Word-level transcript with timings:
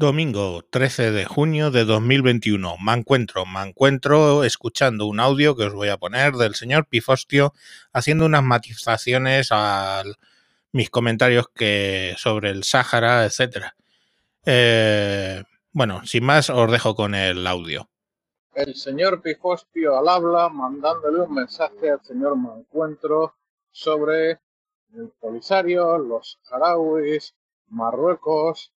Domingo 0.00 0.62
13 0.62 1.10
de 1.10 1.24
junio 1.24 1.72
de 1.72 1.84
2021. 1.84 2.76
Me 2.78 2.92
encuentro, 2.92 3.44
me 3.44 3.64
encuentro 3.64 4.44
escuchando 4.44 5.06
un 5.06 5.18
audio 5.18 5.56
que 5.56 5.64
os 5.64 5.74
voy 5.74 5.88
a 5.88 5.96
poner 5.96 6.34
del 6.34 6.54
señor 6.54 6.86
Pifostio 6.86 7.52
haciendo 7.92 8.24
unas 8.24 8.44
matizaciones 8.44 9.48
a 9.50 10.04
mis 10.70 10.88
comentarios 10.88 11.48
que 11.48 12.14
sobre 12.16 12.50
el 12.50 12.62
Sáhara, 12.62 13.24
etcétera. 13.24 13.74
Eh, 14.46 15.42
bueno, 15.72 16.06
sin 16.06 16.24
más, 16.24 16.48
os 16.48 16.70
dejo 16.70 16.94
con 16.94 17.16
el 17.16 17.44
audio. 17.44 17.88
El 18.54 18.76
señor 18.76 19.20
Pifostio 19.20 19.98
al 19.98 20.08
habla 20.08 20.48
mandándole 20.48 21.22
un 21.22 21.34
mensaje 21.34 21.90
al 21.90 22.04
señor 22.04 22.36
Mancuentro 22.36 23.34
sobre 23.72 24.38
el 24.94 25.10
Polisario, 25.18 25.98
los 25.98 26.38
saharauis, 26.44 27.34
Marruecos, 27.66 28.72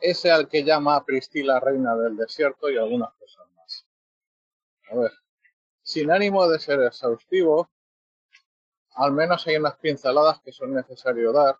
ese 0.00 0.30
al 0.30 0.48
que 0.48 0.64
llama 0.64 1.04
Priscila 1.04 1.60
reina 1.60 1.96
del 1.96 2.16
desierto 2.16 2.70
y 2.70 2.76
algunas 2.76 3.12
cosas 3.14 3.46
más. 3.56 3.86
A 4.90 4.96
ver, 4.96 5.12
sin 5.82 6.10
ánimo 6.10 6.48
de 6.48 6.58
ser 6.58 6.82
exhaustivo, 6.82 7.70
al 8.94 9.12
menos 9.12 9.46
hay 9.46 9.56
unas 9.56 9.76
pinceladas 9.76 10.40
que 10.40 10.52
son 10.52 10.74
necesario 10.74 11.32
dar, 11.32 11.58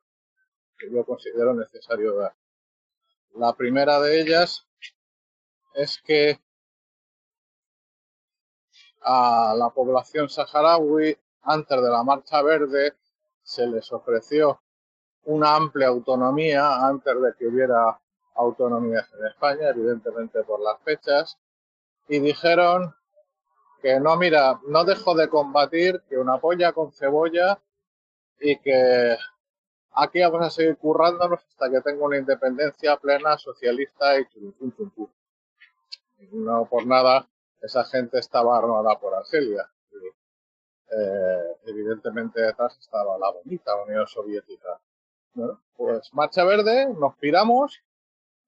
que 0.78 0.91
yo 0.91 1.04
considero 1.04 1.54
necesario 1.54 2.16
dar. 2.16 2.34
La 3.34 3.54
primera 3.54 4.00
de 4.00 4.20
ellas 4.20 4.66
es 5.74 6.00
que 6.02 6.41
a 9.02 9.55
la 9.56 9.70
población 9.70 10.28
saharaui, 10.28 11.16
antes 11.42 11.82
de 11.82 11.91
la 11.91 12.02
Marcha 12.02 12.42
Verde, 12.42 12.94
se 13.42 13.66
les 13.66 13.92
ofreció 13.92 14.60
una 15.24 15.55
amplia 15.55 15.88
autonomía 15.88 16.86
antes 16.86 17.14
de 17.20 17.34
que 17.38 17.46
hubiera 17.46 18.00
autonomías 18.36 19.08
en 19.18 19.26
España, 19.26 19.68
evidentemente 19.68 20.42
por 20.42 20.60
las 20.60 20.80
fechas, 20.82 21.38
y 22.08 22.20
dijeron 22.20 22.94
que 23.83 24.00
no, 24.00 24.16
mira, 24.16 24.61
no 24.66 24.84
dejo 24.84 25.14
de 25.14 25.28
combatir, 25.28 26.02
que 26.08 26.16
una 26.16 26.38
polla 26.38 26.72
con 26.72 26.92
cebolla 26.92 27.61
y 28.41 28.58
que 28.58 29.16
aquí 29.92 30.20
vamos 30.20 30.46
a 30.46 30.50
seguir 30.50 30.77
currándonos 30.77 31.41
hasta 31.44 31.70
que 31.70 31.80
tenga 31.80 32.05
una 32.05 32.19
independencia 32.19 32.96
plena, 32.96 33.38
socialista 33.38 34.19
y 34.19 34.27
No 36.33 36.66
por 36.66 36.86
nada, 36.86 37.28
esa 37.61 37.84
gente 37.84 38.18
estaba 38.18 38.58
armada 38.58 38.98
por 38.98 39.14
Argelia. 39.14 39.70
Eh, 40.89 41.56
evidentemente 41.66 42.41
detrás 42.41 42.78
estaba 42.78 43.18
la 43.18 43.30
bonita 43.30 43.74
Unión 43.83 44.06
Soviética. 44.06 44.80
Bueno, 45.34 45.61
pues 45.77 46.14
marcha 46.14 46.44
verde, 46.44 46.86
nos 46.94 47.16
piramos 47.16 47.83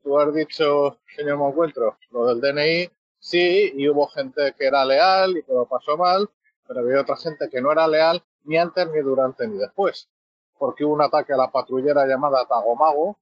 tú 0.08 0.18
has 0.18 0.32
dicho, 0.32 0.98
señor 1.14 1.36
Moncuentro, 1.36 1.98
lo 2.12 2.24
del 2.28 2.40
DNI, 2.40 2.90
sí, 3.18 3.72
y 3.74 3.90
hubo 3.90 4.06
gente 4.06 4.54
que 4.56 4.64
era 4.64 4.82
leal 4.82 5.36
y 5.36 5.42
que 5.42 5.52
lo 5.52 5.66
pasó 5.66 5.98
mal, 5.98 6.30
pero 6.66 6.80
había 6.80 7.02
otra 7.02 7.14
gente 7.16 7.50
que 7.50 7.60
no 7.60 7.70
era 7.70 7.86
leal 7.86 8.24
ni 8.44 8.56
antes, 8.56 8.88
ni 8.90 9.02
durante, 9.02 9.46
ni 9.46 9.58
después, 9.58 10.08
porque 10.56 10.86
hubo 10.86 10.94
un 10.94 11.02
ataque 11.02 11.34
a 11.34 11.36
la 11.36 11.50
patrullera 11.50 12.06
llamada 12.06 12.46
Tagomago, 12.46 13.18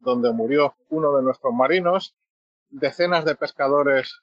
donde 0.00 0.32
murió 0.32 0.74
uno 0.88 1.16
de 1.16 1.22
nuestros 1.22 1.54
marinos, 1.54 2.16
decenas 2.70 3.24
de 3.24 3.36
pescadores 3.36 4.20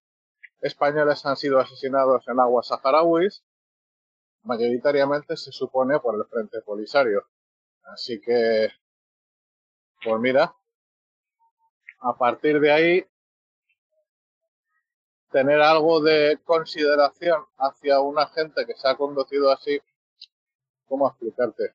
españoles 0.60 1.26
han 1.26 1.38
sido 1.38 1.58
asesinados 1.58 2.28
en 2.28 2.42
aguas 2.42 2.68
saharauis, 2.68 3.46
mayoritariamente 4.44 5.38
se 5.38 5.54
supone 5.54 6.02
por 6.02 6.16
el 6.16 6.26
Frente 6.26 6.62
Polisario. 6.64 7.26
Así 7.84 8.20
que, 8.20 8.68
pues 10.04 10.20
mira, 10.20 10.54
a 12.02 12.14
partir 12.18 12.60
de 12.60 12.72
ahí 12.72 13.06
tener 15.32 15.62
algo 15.62 16.02
de 16.02 16.40
consideración 16.44 17.46
hacia 17.58 18.02
una 18.02 18.28
gente 18.28 18.66
que 18.66 18.76
se 18.76 18.88
ha 18.88 18.96
conducido 18.96 19.52
así, 19.52 19.80
¿cómo 20.88 21.08
explicarte? 21.08 21.74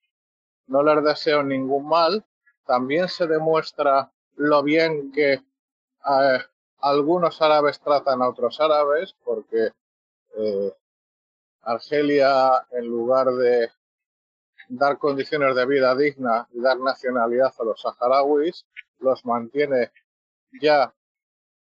No 0.66 0.82
les 0.82 1.03
deseo 1.03 1.42
ningún 1.42 1.88
mal. 1.88 2.25
También 2.66 3.09
se 3.09 3.26
demuestra 3.26 4.12
lo 4.34 4.62
bien 4.62 5.10
que 5.12 5.32
eh, 5.34 6.38
algunos 6.81 7.41
árabes 7.41 7.81
tratan 7.81 8.20
a 8.20 8.28
otros 8.28 8.60
árabes, 8.60 9.15
porque 9.25 9.70
eh, 10.36 10.72
Argelia, 11.62 12.66
en 12.72 12.86
lugar 12.86 13.28
de 13.32 13.70
dar 14.69 14.98
condiciones 14.98 15.54
de 15.54 15.66
vida 15.66 15.94
digna 15.94 16.47
y 16.53 16.60
dar 16.60 16.78
nacionalidad 16.78 17.54
a 17.59 17.65
los 17.65 17.81
saharauis, 17.81 18.66
los 18.98 19.25
mantiene 19.25 19.92
ya 20.60 20.92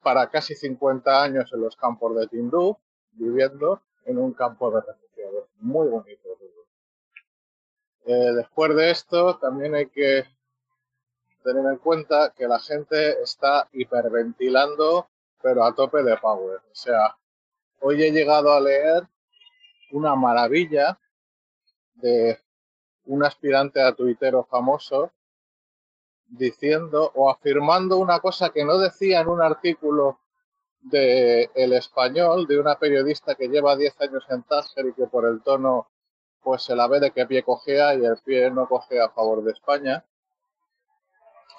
para 0.03 0.29
casi 0.31 0.55
50 0.55 1.23
años 1.23 1.53
en 1.53 1.61
los 1.61 1.77
campos 1.77 2.17
de 2.17 2.27
Tindú, 2.29 2.77
viviendo 3.13 3.83
en 4.05 4.19
un 4.19 4.33
campo 4.33 4.71
de 4.71 4.81
refugiados. 4.81 5.49
Muy 5.59 5.89
bonito. 5.89 6.29
Eh, 8.07 8.33
después 8.33 8.75
de 8.75 8.91
esto, 8.91 9.37
también 9.37 9.75
hay 9.75 9.87
que 9.89 10.25
tener 11.45 11.65
en 11.67 11.77
cuenta 11.77 12.33
que 12.35 12.49
la 12.49 12.59
gente 12.59 13.21
está 13.23 13.69
hiperventilando, 13.73 15.09
pero 15.43 15.63
a 15.65 15.75
tope 15.75 16.03
de 16.03 16.17
power. 16.17 16.57
O 16.57 16.75
sea, 16.75 17.19
hoy 17.81 18.03
he 18.03 18.11
llegado 18.11 18.53
a 18.53 18.61
leer 18.61 19.07
una 19.93 20.15
maravilla 20.15 20.99
de 21.97 22.39
un 23.05 23.25
aspirante 23.25 23.83
a 23.83 23.95
tuitero 23.95 24.45
famoso 24.45 25.13
diciendo 26.29 27.11
o 27.15 27.31
afirmando 27.31 27.99
una 27.99 28.21
cosa 28.21 28.51
que 28.51 28.65
no 28.65 28.79
decía 28.79 29.21
en 29.21 29.29
un 29.29 29.43
artículo 29.43 30.21
de 30.81 31.51
El 31.55 31.73
Español, 31.73 32.47
de 32.47 32.59
una 32.59 32.79
periodista 32.79 33.35
que 33.35 33.49
lleva 33.49 33.77
10 33.77 34.01
años 34.03 34.25
en 34.29 34.43
Tánger 34.43 34.87
y 34.87 34.93
que 34.93 35.07
por 35.07 35.27
el 35.27 35.43
tono 35.43 35.89
pues 36.43 36.63
se 36.63 36.77
la 36.77 36.87
ve 36.87 37.01
de 37.01 37.11
qué 37.11 37.27
pie 37.27 37.43
cogea 37.43 37.95
y 37.95 38.05
el 38.05 38.17
pie 38.19 38.51
no 38.51 38.69
coge 38.69 39.01
a 39.01 39.11
favor 39.11 39.43
de 39.43 39.53
España. 39.53 40.05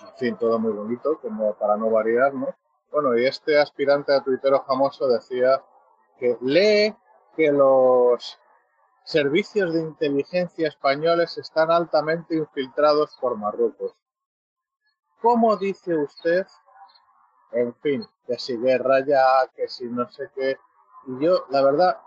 En 0.01 0.15
fin, 0.17 0.37
todo 0.37 0.57
muy 0.57 0.71
bonito, 0.71 1.19
como 1.19 1.53
para 1.55 1.75
no 1.75 1.89
variar, 1.89 2.33
¿no? 2.33 2.55
Bueno, 2.91 3.17
y 3.17 3.25
este 3.25 3.59
aspirante 3.59 4.13
a 4.13 4.23
tuitero 4.23 4.63
famoso 4.63 5.07
decía 5.07 5.61
que 6.17 6.37
lee 6.41 6.95
que 7.35 7.51
los 7.51 8.39
servicios 9.03 9.73
de 9.73 9.81
inteligencia 9.81 10.67
españoles 10.67 11.37
están 11.37 11.71
altamente 11.71 12.35
infiltrados 12.35 13.17
por 13.19 13.37
Marruecos. 13.37 13.93
¿Cómo 15.21 15.57
dice 15.57 15.95
usted? 15.95 16.47
En 17.51 17.73
fin, 17.75 18.07
que 18.25 18.37
si 18.39 18.57
guerra 18.57 18.99
ya, 19.05 19.47
que 19.55 19.67
si 19.67 19.85
no 19.85 20.09
sé 20.09 20.29
qué. 20.33 20.57
Y 21.07 21.25
yo, 21.25 21.45
la 21.49 21.61
verdad, 21.61 21.99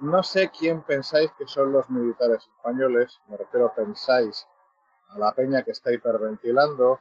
no 0.00 0.22
sé 0.22 0.50
quién 0.50 0.82
pensáis 0.82 1.30
que 1.32 1.46
son 1.46 1.72
los 1.72 1.88
militares 1.90 2.48
españoles, 2.56 3.20
me 3.28 3.36
refiero 3.36 3.72
pensáis 3.74 4.46
a 5.10 5.18
la 5.18 5.32
peña 5.32 5.62
que 5.62 5.72
está 5.72 5.92
hiperventilando, 5.92 7.00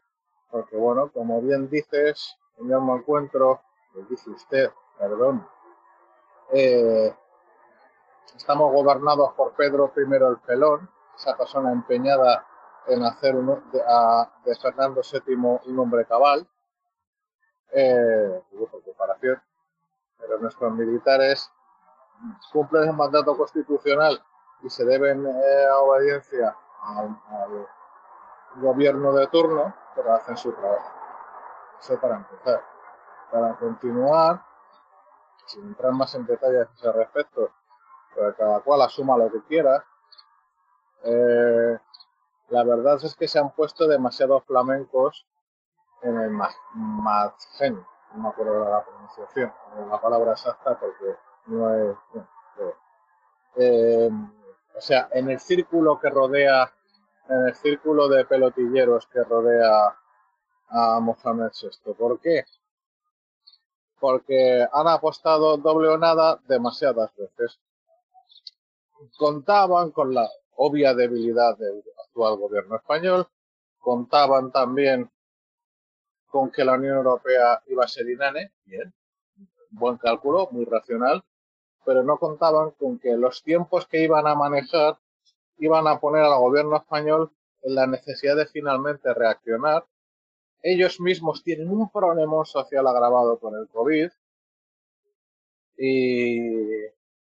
porque 0.51 0.75
bueno, 0.75 1.11
como 1.11 1.41
bien 1.41 1.69
dices, 1.69 2.37
señor 2.57 2.83
encuentro, 2.99 3.61
lo 3.93 4.01
dice 4.03 4.29
usted, 4.29 4.71
perdón, 4.97 5.47
eh, 6.51 7.15
estamos 8.35 8.71
gobernados 8.73 9.33
por 9.33 9.53
Pedro 9.53 9.91
I 9.95 10.01
el 10.01 10.37
Pelón, 10.45 10.89
esa 11.15 11.37
persona 11.37 11.71
empeñada 11.71 12.45
en 12.87 13.03
hacer 13.03 13.35
de, 13.35 13.83
de, 14.45 14.55
Fernando 14.55 15.01
VII 15.01 15.35
un 15.35 15.79
hombre 15.79 16.05
cabal, 16.05 16.47
eh, 17.71 18.43
por 18.51 18.83
comparación, 18.83 19.41
pero 20.19 20.37
nuestros 20.39 20.71
militares 20.73 21.51
cumplen 22.51 22.89
el 22.89 22.93
mandato 22.93 23.35
constitucional 23.35 24.23
y 24.61 24.69
se 24.69 24.85
deben 24.85 25.25
eh, 25.25 25.65
a 25.69 25.79
obediencia 25.79 26.55
al, 26.81 27.17
gobierno 28.57 29.13
de 29.13 29.25
turno, 29.27 29.73
pero 29.95 30.13
hacen 30.13 30.37
su 30.37 30.51
trabajo. 30.53 30.91
Eso 31.79 31.99
para 31.99 32.17
empezar. 32.17 32.61
Para 33.31 33.55
continuar, 33.55 34.45
sin 35.47 35.65
entrar 35.65 35.91
más 35.91 36.13
en 36.13 36.25
detalles 36.27 36.67
a 36.67 36.71
ese 36.71 36.91
respecto, 36.91 37.51
pero 38.13 38.35
cada 38.35 38.59
cual 38.59 38.83
asuma 38.83 39.17
lo 39.17 39.31
que 39.31 39.41
quiera, 39.45 39.83
eh, 41.03 41.79
la 42.49 42.63
verdad 42.63 42.99
es 43.03 43.15
que 43.15 43.27
se 43.27 43.39
han 43.39 43.51
puesto 43.51 43.87
demasiados 43.87 44.43
flamencos 44.45 45.25
en 46.01 46.19
el 46.19 46.31
Madgen, 46.73 47.85
no 48.13 48.23
me 48.23 48.29
acuerdo 48.29 48.65
de 48.65 48.71
la 48.71 48.83
pronunciación, 48.83 49.53
la 49.89 50.01
palabra 50.01 50.33
exacta 50.33 50.79
porque 50.79 51.15
no 51.47 51.73
es... 51.73 51.97
Eh, 53.55 54.09
o 54.75 54.81
sea, 54.81 55.07
en 55.11 55.29
el 55.29 55.39
círculo 55.39 55.99
que 55.99 56.09
rodea, 56.09 56.73
en 57.29 57.47
el 57.47 57.55
círculo 57.55 58.07
de 58.07 58.25
pelotilleros 58.25 59.07
que 59.07 59.23
rodea 59.23 59.95
a 60.69 60.99
Mohamed 60.99 61.51
VI. 61.61 61.93
¿Por 61.93 62.19
qué? 62.19 62.45
Porque 63.99 64.67
han 64.71 64.87
apostado 64.87 65.57
doble 65.57 65.89
o 65.89 65.97
nada 65.97 66.39
demasiadas 66.47 67.15
veces. 67.15 67.59
Contaban 69.17 69.91
con 69.91 70.13
la 70.13 70.27
obvia 70.55 70.93
debilidad 70.93 71.57
del 71.57 71.83
actual 72.13 72.37
gobierno 72.37 72.75
español. 72.75 73.27
Contaban 73.79 74.51
también 74.51 75.09
con 76.27 76.51
que 76.51 76.63
la 76.63 76.73
Unión 76.73 76.97
Europea 76.97 77.61
iba 77.67 77.83
a 77.83 77.87
ser 77.87 78.09
inane, 78.09 78.53
bien, 78.65 78.93
buen 79.71 79.97
cálculo, 79.97 80.47
muy 80.51 80.65
racional, 80.65 81.23
pero 81.85 82.03
no 82.03 82.17
contaban 82.17 82.71
con 82.71 82.99
que 82.99 83.17
los 83.17 83.43
tiempos 83.43 83.87
que 83.87 84.03
iban 84.03 84.27
a 84.27 84.35
manejar 84.35 84.97
iban 85.57 85.87
a 85.87 85.99
poner 85.99 86.23
al 86.23 86.39
gobierno 86.39 86.77
español 86.77 87.31
en 87.61 87.75
la 87.75 87.87
necesidad 87.87 88.35
de 88.35 88.45
finalmente 88.45 89.13
reaccionar. 89.13 89.85
Ellos 90.61 90.99
mismos 90.99 91.43
tienen 91.43 91.69
un 91.69 91.89
problema 91.89 92.45
social 92.45 92.87
agravado 92.87 93.37
con 93.39 93.55
el 93.55 93.67
COVID 93.67 94.09
y 95.77 96.39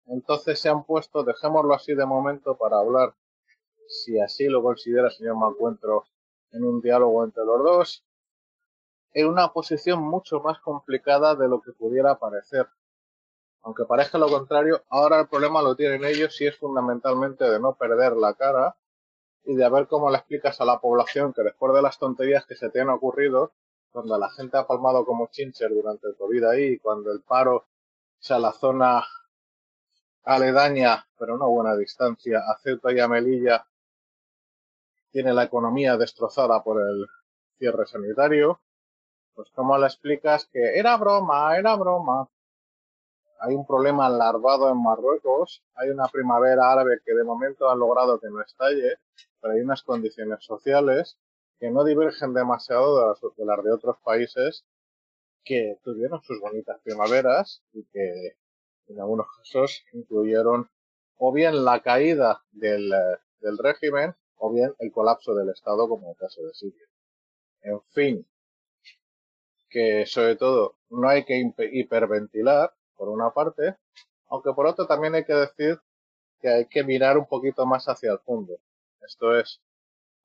entonces 0.08 0.60
se 0.60 0.70
han 0.70 0.84
puesto, 0.84 1.24
dejémoslo 1.24 1.74
así 1.74 1.96
de 1.96 2.06
momento 2.06 2.56
para 2.56 2.78
hablar, 2.78 3.14
si 3.92 4.20
así 4.20 4.46
lo 4.48 4.64
considera 4.64 5.08
el 5.08 5.14
señor 5.14 5.36
Malcuentro, 5.36 6.06
en 6.52 6.64
un 6.64 6.82
diálogo 6.82 7.24
entre 7.24 7.46
los 7.46 7.64
dos, 7.64 8.06
en 9.14 9.28
una 9.28 9.52
posición 9.52 10.02
mucho 10.02 10.40
más 10.40 10.60
complicada 10.60 11.36
de 11.36 11.48
lo 11.48 11.62
que 11.62 11.74
pudiera 11.74 12.18
parecer. 12.18 12.68
Aunque 13.64 13.86
parezca 13.86 14.18
lo 14.18 14.28
contrario, 14.28 14.84
ahora 14.90 15.20
el 15.20 15.28
problema 15.28 15.62
lo 15.62 15.76
tienen 15.76 16.04
ellos 16.06 16.40
y 16.42 16.48
es 16.48 16.58
fundamentalmente 16.58 17.44
de 17.50 17.60
no 17.60 17.76
perder 17.76 18.14
la 18.14 18.34
cara 18.34 18.76
y 19.44 19.56
de 19.56 19.70
ver 19.70 19.88
cómo 19.88 20.10
le 20.10 20.18
explicas 20.18 20.60
a 20.62 20.66
la 20.66 20.80
población 20.80 21.34
que 21.34 21.44
después 21.44 21.74
de 21.74 21.82
las 21.82 22.00
tonterías 22.00 22.46
que 22.46 22.56
se 22.56 22.70
te 22.70 22.82
han 22.82 22.90
ocurrido, 22.90 23.54
cuando 23.92 24.18
la 24.18 24.30
gente 24.30 24.58
ha 24.58 24.66
palmado 24.66 25.06
como 25.06 25.28
chincher 25.28 25.70
durante 25.70 26.08
el 26.08 26.16
COVID 26.16 26.44
ahí, 26.46 26.80
cuando 26.80 27.12
el 27.12 27.22
paro, 27.22 27.66
sea, 28.20 28.40
la 28.40 28.54
zona 28.54 29.04
aledaña, 30.24 31.06
pero 31.18 31.38
no 31.38 31.50
buena 31.50 31.76
distancia, 31.76 32.40
a 32.40 32.58
Ceuta 32.60 32.94
y 32.94 33.00
a 33.00 33.08
Melilla, 33.08 33.68
tiene 35.12 35.34
la 35.34 35.44
economía 35.44 35.98
destrozada 35.98 36.64
por 36.64 36.82
el 36.82 37.06
cierre 37.58 37.86
sanitario, 37.86 38.62
pues 39.36 39.50
cómo 39.54 39.78
le 39.78 39.86
explicas 39.86 40.48
que 40.52 40.78
era 40.78 40.98
broma, 40.98 41.58
era 41.58 41.76
broma. 41.76 42.28
Hay 43.40 43.56
un 43.56 43.66
problema 43.66 44.10
larvado 44.10 44.70
en 44.70 44.82
Marruecos, 44.82 45.64
hay 45.76 45.90
una 45.90 46.08
primavera 46.08 46.72
árabe 46.72 47.00
que 47.04 47.14
de 47.14 47.24
momento 47.24 47.70
han 47.70 47.80
logrado 47.80 48.20
que 48.20 48.30
no 48.30 48.42
estalle, 48.42 48.98
pero 49.40 49.54
hay 49.54 49.62
unas 49.62 49.84
condiciones 49.84 50.44
sociales 50.44 51.18
que 51.60 51.72
no 51.72 51.84
divergen 51.84 52.34
demasiado 52.34 53.00
de 53.00 53.08
las 53.08 53.36
de, 53.36 53.46
las 53.46 53.64
de 53.64 53.72
otros 53.72 53.98
países 54.04 54.66
que 55.44 55.78
tuvieron 55.84 56.22
sus 56.22 56.40
bonitas 56.40 56.80
primaveras 56.84 57.64
y 57.74 57.84
que 57.86 58.38
en 58.88 59.00
algunos 59.00 59.28
casos 59.38 59.84
incluyeron 59.94 60.70
o 61.18 61.32
bien 61.32 61.66
la 61.66 61.82
caída 61.82 62.44
del, 62.52 62.92
del 63.40 63.58
régimen 63.58 64.16
o 64.42 64.52
bien 64.52 64.74
el 64.80 64.92
colapso 64.92 65.36
del 65.36 65.50
Estado 65.50 65.88
como 65.88 66.08
en 66.08 66.10
el 66.12 66.18
caso 66.18 66.42
de 66.42 66.54
Siria. 66.54 66.86
En 67.62 67.82
fin, 67.92 68.28
que 69.70 70.06
sobre 70.08 70.36
todo 70.36 70.76
no 70.90 71.08
hay 71.08 71.24
que 71.24 71.54
hiperventilar, 71.72 72.74
por 72.96 73.10
una 73.10 73.32
parte, 73.32 73.78
aunque 74.28 74.54
por 74.54 74.68
otra 74.68 74.86
también 74.86 75.16
hay 75.16 75.26
que 75.26 75.34
decir 75.34 75.80
que 76.40 76.50
hay 76.50 76.66
que 76.68 76.84
mirar 76.84 77.18
un 77.18 77.26
poquito 77.26 77.66
más 77.66 77.88
hacia 77.88 78.12
el 78.12 78.20
fondo. 78.20 78.58
Esto 79.02 79.36
es, 79.36 79.62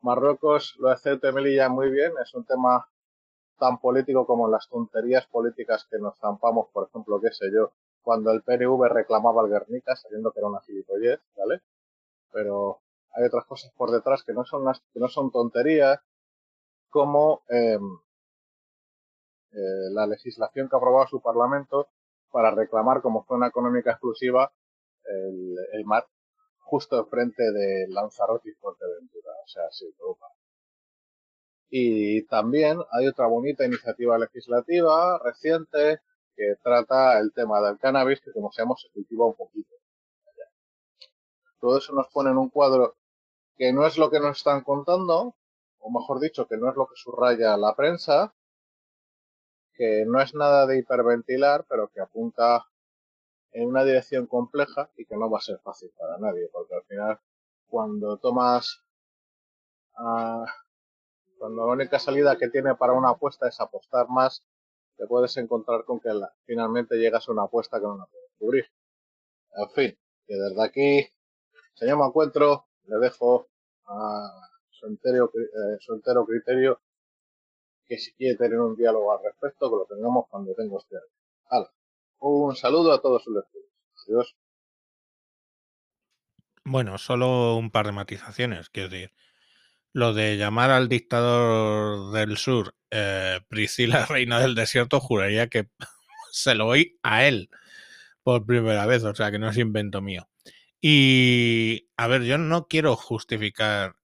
Marruecos 0.02 0.76
lo 0.78 0.90
hace 0.90 1.18
Melilla 1.32 1.68
muy 1.68 1.90
bien, 1.90 2.12
es 2.22 2.34
un 2.34 2.44
tema 2.44 2.86
tan 3.58 3.78
político 3.80 4.26
como 4.26 4.48
las 4.48 4.68
tonterías 4.68 5.26
políticas 5.26 5.86
que 5.90 5.98
nos 5.98 6.18
zampamos, 6.18 6.68
por 6.70 6.88
ejemplo, 6.88 7.20
qué 7.20 7.32
sé 7.32 7.46
yo, 7.50 7.72
cuando 8.02 8.30
el 8.30 8.42
PNV 8.42 8.88
reclamaba 8.88 9.42
al 9.42 9.48
Guernica, 9.48 9.96
sabiendo 9.96 10.30
que 10.30 10.40
era 10.40 10.48
una 10.48 10.60
gilipollez, 10.60 11.20
¿vale? 11.34 11.62
Pero 12.30 12.80
hay 13.16 13.24
otras 13.24 13.46
cosas 13.46 13.72
por 13.76 13.90
detrás 13.90 14.22
que 14.22 14.34
no 14.34 14.44
son, 14.44 15.30
tonterías, 15.32 15.98
como 16.90 17.42
eh, 17.48 17.78
eh, 19.52 19.90
la 19.92 20.06
legislación 20.06 20.68
que 20.68 20.76
ha 20.76 20.78
aprobado 20.78 21.06
su 21.08 21.20
Parlamento 21.22 21.88
para 22.30 22.50
reclamar 22.50 23.00
como 23.00 23.24
zona 23.26 23.46
económica 23.48 23.92
exclusiva 23.92 24.52
el, 25.72 25.84
mar 25.84 26.06
justo 26.58 26.98
enfrente 26.98 27.42
de 27.52 27.86
Lanzarote 27.88 28.50
y 28.50 28.54
Fuerteventura, 28.54 29.30
o 29.44 29.48
sea, 29.48 29.62
sí, 29.70 29.86
Europa. 29.98 30.26
Y 31.70 32.26
también 32.26 32.78
hay 32.90 33.06
otra 33.06 33.26
bonita 33.26 33.64
iniciativa 33.64 34.18
legislativa 34.18 35.18
reciente 35.24 36.00
que 36.34 36.56
trata 36.62 37.18
el 37.18 37.32
tema 37.32 37.60
del 37.60 37.78
cannabis, 37.78 38.20
que 38.20 38.32
como 38.32 38.52
sabemos 38.52 38.82
se 38.82 38.92
cultiva 38.92 39.26
un 39.26 39.34
poquito. 39.34 39.74
Todo 41.60 41.78
eso 41.78 41.94
nos 41.94 42.08
pone 42.08 42.30
en 42.30 42.36
un 42.36 42.50
cuadro 42.50 42.96
que 43.56 43.72
no 43.72 43.86
es 43.86 43.98
lo 43.98 44.10
que 44.10 44.20
nos 44.20 44.38
están 44.38 44.62
contando, 44.62 45.34
o 45.78 45.90
mejor 45.90 46.20
dicho, 46.20 46.46
que 46.46 46.56
no 46.56 46.70
es 46.70 46.76
lo 46.76 46.86
que 46.86 46.96
subraya 46.96 47.56
la 47.56 47.74
prensa, 47.74 48.34
que 49.74 50.04
no 50.06 50.20
es 50.20 50.34
nada 50.34 50.66
de 50.66 50.78
hiperventilar, 50.78 51.66
pero 51.68 51.88
que 51.88 52.00
apunta 52.00 52.66
en 53.52 53.68
una 53.68 53.84
dirección 53.84 54.26
compleja 54.26 54.90
y 54.96 55.06
que 55.06 55.16
no 55.16 55.30
va 55.30 55.38
a 55.38 55.42
ser 55.42 55.58
fácil 55.60 55.90
para 55.98 56.18
nadie, 56.18 56.48
porque 56.52 56.74
al 56.74 56.84
final, 56.84 57.20
cuando 57.66 58.18
tomas, 58.18 58.82
uh, 59.98 60.44
cuando 61.38 61.66
la 61.66 61.72
única 61.72 61.98
salida 61.98 62.36
que 62.36 62.48
tiene 62.48 62.74
para 62.74 62.92
una 62.92 63.10
apuesta 63.10 63.48
es 63.48 63.60
apostar 63.60 64.08
más, 64.08 64.44
te 64.96 65.06
puedes 65.06 65.36
encontrar 65.36 65.84
con 65.84 66.00
que 66.00 66.10
finalmente 66.44 66.96
llegas 66.96 67.28
a 67.28 67.32
una 67.32 67.44
apuesta 67.44 67.78
que 67.78 67.86
no 67.86 67.96
la 67.96 68.06
puedes 68.06 68.30
cubrir. 68.38 68.64
En 69.56 69.70
fin, 69.70 69.98
que 70.26 70.34
desde 70.34 70.62
aquí, 70.62 71.08
señor 71.74 71.98
me 71.98 72.06
encuentro, 72.06 72.65
le 72.86 72.96
dejo 72.98 73.48
a 73.86 74.48
su 74.70 74.86
entero, 74.86 75.30
eh, 75.34 75.76
su 75.80 75.94
entero 75.94 76.24
criterio 76.24 76.80
que 77.86 77.98
si 77.98 78.12
quiere 78.14 78.36
tener 78.36 78.58
un 78.58 78.76
diálogo 78.76 79.12
al 79.12 79.22
respecto, 79.22 79.70
que 79.70 79.76
lo 79.76 79.86
tengamos 79.86 80.26
cuando 80.28 80.54
tenga 80.54 80.76
usted. 80.76 80.98
Hala. 81.48 81.70
Un 82.18 82.56
saludo 82.56 82.92
a 82.92 83.00
todos 83.00 83.22
sus 83.22 83.34
lectores. 83.34 83.70
Adiós. 84.06 84.36
Bueno, 86.64 86.98
solo 86.98 87.56
un 87.56 87.70
par 87.70 87.86
de 87.86 87.92
matizaciones. 87.92 88.70
Quiero 88.70 88.88
decir, 88.88 89.12
lo 89.92 90.12
de 90.12 90.36
llamar 90.36 90.70
al 90.70 90.88
dictador 90.88 92.12
del 92.12 92.36
sur 92.36 92.74
eh, 92.90 93.40
Priscila 93.48 94.04
Reina 94.10 94.40
del 94.40 94.54
Desierto, 94.54 95.00
juraría 95.00 95.48
que 95.48 95.68
se 96.32 96.54
lo 96.54 96.66
oí 96.66 96.98
a 97.02 97.24
él 97.26 97.50
por 98.22 98.44
primera 98.44 98.86
vez, 98.86 99.04
o 99.04 99.14
sea 99.14 99.30
que 99.30 99.38
no 99.38 99.48
es 99.48 99.56
invento 99.56 100.02
mío. 100.02 100.28
Y 100.81 101.88
a 101.96 102.06
ver, 102.08 102.23
yo 102.25 102.38
no 102.38 102.69
quiero 102.69 102.96
justificar 102.96 103.96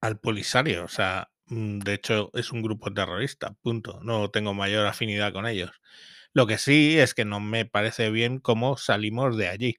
al 0.00 0.20
Polisario, 0.20 0.84
o 0.84 0.88
sea, 0.88 1.30
Mm, 1.48 1.78
de 1.80 1.94
hecho, 1.94 2.30
es 2.34 2.52
un 2.52 2.62
grupo 2.62 2.92
terrorista, 2.92 3.52
punto. 3.62 4.00
No 4.02 4.30
tengo 4.30 4.54
mayor 4.54 4.86
afinidad 4.86 5.32
con 5.32 5.46
ellos. 5.46 5.70
Lo 6.32 6.46
que 6.46 6.58
sí 6.58 6.98
es 6.98 7.14
que 7.14 7.24
no 7.24 7.40
me 7.40 7.64
parece 7.66 8.10
bien 8.10 8.38
cómo 8.40 8.76
salimos 8.76 9.36
de 9.36 9.48
allí. 9.48 9.76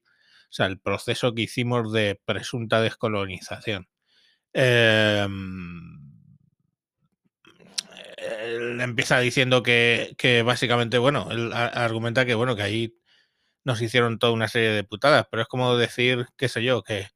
O 0.50 0.52
sea, 0.52 0.66
el 0.66 0.80
proceso 0.80 1.34
que 1.34 1.42
hicimos 1.42 1.92
de 1.92 2.20
presunta 2.24 2.80
descolonización. 2.80 3.88
Em, 4.54 5.98
él 8.16 8.80
empieza 8.80 9.18
diciendo 9.20 9.62
que, 9.62 10.14
que, 10.18 10.42
básicamente, 10.42 10.98
bueno, 10.98 11.28
él 11.30 11.52
argumenta 11.52 12.24
que, 12.26 12.34
bueno, 12.34 12.56
que 12.56 12.62
ahí 12.62 12.94
nos 13.64 13.82
hicieron 13.82 14.18
toda 14.18 14.32
una 14.32 14.48
serie 14.48 14.70
de 14.70 14.84
putadas, 14.84 15.26
pero 15.30 15.42
es 15.42 15.48
como 15.48 15.76
decir, 15.76 16.26
qué 16.36 16.48
sé 16.48 16.62
yo, 16.64 16.82
que 16.82 17.08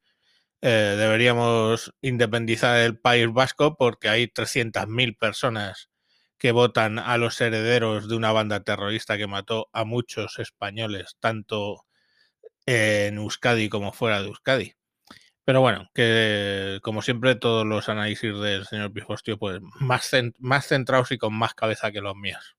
eh, 0.61 0.95
deberíamos 0.97 1.93
independizar 2.01 2.79
el 2.79 2.97
País 2.97 3.27
Vasco 3.33 3.75
porque 3.77 4.09
hay 4.09 4.27
300.000 4.27 5.17
personas 5.17 5.89
que 6.37 6.51
votan 6.51 6.99
a 6.99 7.17
los 7.17 7.39
herederos 7.41 8.07
de 8.07 8.15
una 8.15 8.31
banda 8.31 8.63
terrorista 8.63 9.17
que 9.17 9.27
mató 9.27 9.69
a 9.73 9.85
muchos 9.85 10.39
españoles, 10.39 11.17
tanto 11.19 11.85
en 12.65 13.17
Euskadi 13.17 13.69
como 13.69 13.93
fuera 13.93 14.21
de 14.21 14.27
Euskadi. 14.27 14.73
Pero 15.45 15.61
bueno, 15.61 15.89
que 15.93 16.79
como 16.81 17.01
siempre 17.01 17.35
todos 17.35 17.65
los 17.65 17.89
análisis 17.89 18.33
del 18.39 18.65
señor 18.65 18.93
Pifostio, 18.93 19.37
pues 19.37 19.59
más, 19.79 20.11
más 20.39 20.67
centrados 20.67 21.11
y 21.11 21.17
con 21.17 21.33
más 21.33 21.53
cabeza 21.53 21.91
que 21.91 22.01
los 22.01 22.15
míos. 22.15 22.55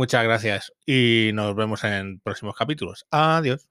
Muchas 0.00 0.24
gracias 0.24 0.72
y 0.86 1.30
nos 1.34 1.54
vemos 1.54 1.84
en 1.84 2.20
próximos 2.20 2.56
capítulos. 2.56 3.04
Adiós. 3.10 3.69